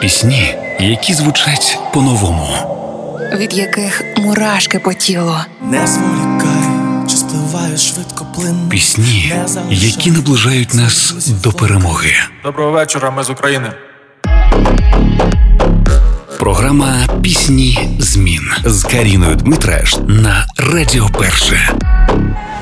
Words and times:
Пісні, 0.00 0.54
які 0.80 1.14
звучать 1.14 1.78
по-новому, 1.94 2.48
від 3.36 3.54
яких 3.54 4.02
мурашки 4.16 4.78
по 4.78 4.92
тілу. 4.92 5.34
Не 5.62 5.86
зволікай, 5.86 6.62
чи 7.08 7.16
спливає 7.16 7.76
швидко 7.76 8.26
плин. 8.34 8.56
Пісні, 8.70 9.34
які 9.70 10.10
наближають 10.10 10.74
нас 10.74 11.14
до 11.42 11.52
перемоги. 11.52 12.12
Доброго 12.44 12.70
вечора, 12.70 13.10
ми 13.10 13.24
з 13.24 13.30
України. 13.30 13.72
Програма 16.38 16.94
Пісні 17.22 17.88
змін 17.98 18.42
з 18.64 18.82
Каріною 18.84 19.34
Дмитраш 19.36 19.96
на 20.08 20.46
Радіо 20.56 21.08
Перше. 21.18 21.72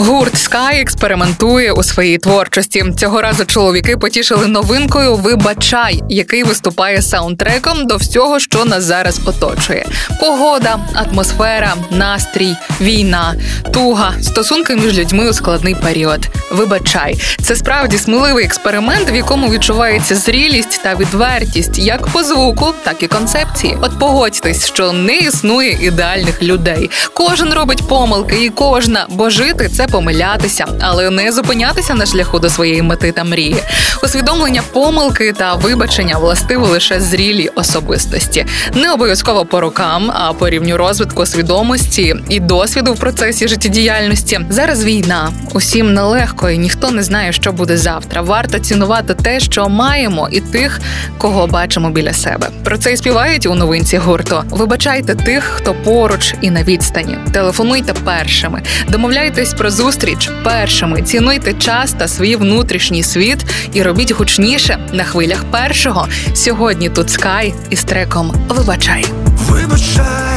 Гурт 0.00 0.34
Sky 0.34 0.80
експериментує 0.80 1.72
у 1.72 1.82
своїй 1.82 2.18
творчості. 2.18 2.84
Цього 2.96 3.22
разу 3.22 3.44
чоловіки 3.44 3.96
потішили 3.96 4.46
новинкою 4.46 5.16
Вибачай, 5.16 6.02
який 6.08 6.42
виступає 6.42 7.02
саундтреком 7.02 7.86
до 7.86 7.96
всього, 7.96 8.40
що 8.40 8.64
нас 8.64 8.84
зараз 8.84 9.20
оточує: 9.24 9.86
погода, 10.20 10.78
атмосфера, 10.94 11.74
настрій, 11.90 12.56
війна, 12.80 13.34
туга, 13.72 14.14
стосунки 14.22 14.76
між 14.76 14.98
людьми 14.98 15.30
у 15.30 15.32
складний 15.32 15.74
період. 15.74 16.20
Вибачай, 16.50 17.20
це 17.42 17.56
справді 17.56 17.98
сміливий 17.98 18.44
експеримент, 18.44 19.10
в 19.10 19.14
якому 19.14 19.50
відчувається 19.50 20.16
зрілість 20.16 20.82
та 20.82 20.94
відвертість, 20.94 21.78
як 21.78 22.06
по 22.06 22.22
звуку, 22.22 22.74
так 22.84 23.02
і 23.02 23.06
концепції. 23.06 23.76
От 23.80 23.98
погодьтесь, 23.98 24.66
що 24.66 24.92
не 24.92 25.16
існує 25.16 25.78
ідеальних 25.82 26.42
людей. 26.42 26.90
Кожен 27.14 27.52
робить 27.52 27.88
помилки, 27.88 28.44
і 28.44 28.48
кожна, 28.48 29.06
бо 29.08 29.30
жити 29.30 29.68
це 29.68 29.86
помилятися, 29.90 30.66
але 30.80 31.10
не 31.10 31.32
зупинятися 31.32 31.94
на 31.94 32.06
шляху 32.06 32.38
до 32.38 32.50
своєї 32.50 32.82
мети 32.82 33.12
та 33.12 33.24
мрії. 33.24 33.56
Усвідомлення 34.02 34.62
помилки 34.72 35.32
та 35.32 35.54
вибачення 35.54 36.18
властиво 36.18 36.66
лише 36.66 37.00
зрілі 37.00 37.48
особистості, 37.54 38.46
не 38.74 38.92
обов'язково 38.92 39.44
по 39.44 39.60
рокам, 39.60 40.10
а 40.14 40.32
по 40.32 40.48
рівню 40.48 40.76
розвитку 40.76 41.26
свідомості 41.26 42.14
і 42.28 42.40
досвіду 42.40 42.92
в 42.92 42.98
процесі 42.98 43.48
життєдіяльності. 43.48 44.40
Зараз 44.50 44.84
війна, 44.84 45.30
усім 45.52 45.94
нелегко, 45.94 46.50
і 46.50 46.58
ніхто 46.58 46.90
не 46.90 47.02
знає, 47.02 47.32
що 47.32 47.52
буде 47.52 47.76
завтра. 47.76 48.22
Варто 48.22 48.58
цінувати 48.58 49.14
те, 49.14 49.40
що 49.40 49.68
маємо, 49.68 50.28
і 50.32 50.40
тих, 50.40 50.80
кого 51.18 51.46
бачимо 51.46 51.90
біля 51.90 52.12
себе. 52.12 52.48
Про 52.64 52.78
це 52.78 52.92
і 52.92 52.96
співають 52.96 53.46
у 53.46 53.54
новинці 53.54 53.96
гурту. 53.98 54.42
Вибачайте 54.50 55.14
тих, 55.14 55.44
хто 55.44 55.74
поруч 55.74 56.34
і 56.40 56.50
на 56.50 56.62
відстані. 56.62 57.18
Телефонуйте 57.32 57.92
першими, 57.92 58.62
домовляйтесь 58.88 59.54
про 59.54 59.70
зустріч 59.80 60.30
першими. 60.44 61.02
Цінуйте 61.02 61.54
час 61.54 61.92
та 61.92 62.08
свій 62.08 62.36
внутрішній 62.36 63.02
світ 63.02 63.38
і 63.72 63.82
робіть 63.82 64.10
гучніше 64.10 64.78
на 64.92 65.04
хвилях 65.04 65.44
першого. 65.44 66.08
Сьогодні 66.34 66.88
тут 66.88 67.10
Скай 67.10 67.54
із 67.70 67.84
треком 67.84 68.46
Вибачай. 68.48 69.04
Вибачай, 69.48 70.29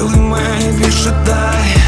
сили 0.00 0.16
мені 0.16 0.72
більше 0.78 1.12
дай. 1.26 1.79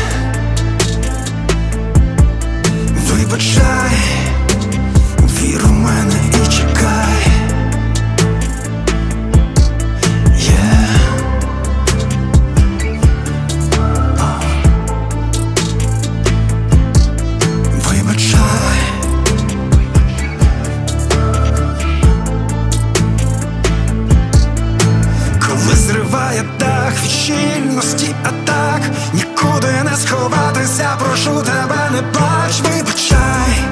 Щільності 27.23 28.15
атак 28.25 28.81
Нікуди 29.15 29.83
не 29.85 29.97
сховатися, 29.97 30.99
прошу 30.99 31.43
тебе, 31.43 31.91
не 31.93 32.03
плач, 32.03 32.61
вибачай 32.61 33.72